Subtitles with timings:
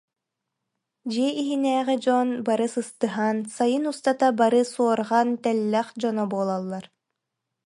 [1.09, 6.85] Дьиэ иһинээҕи дьон бары сыстыһан сайын устата бары суорҕан-тэллэх дьоно буолаллар